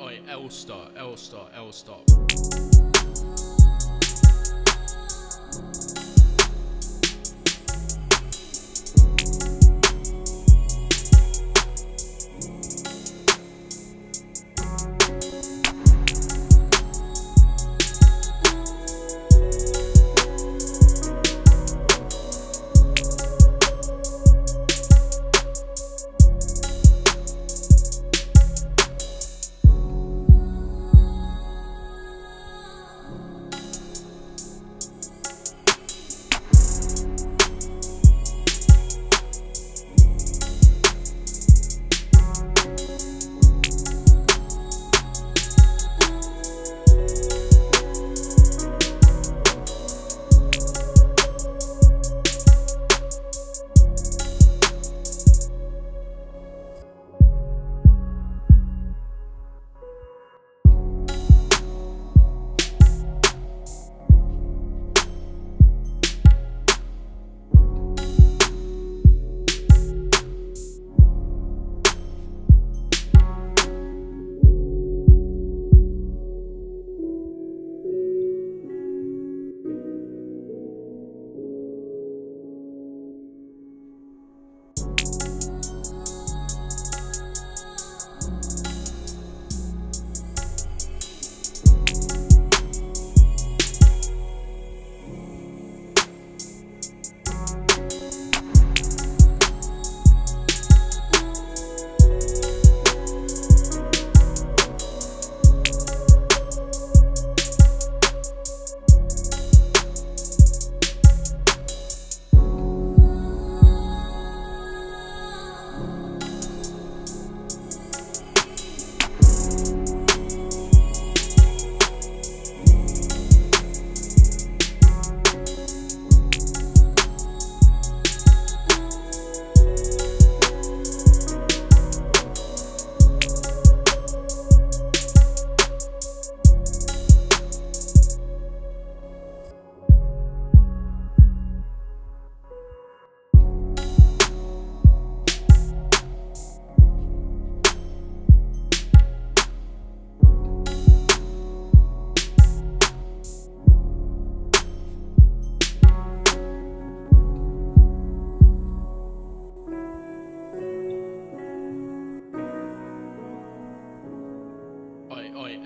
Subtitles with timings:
[0.00, 3.39] Oi, L star, L star, L star.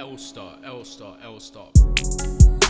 [0.00, 2.69] L star, L star, L star.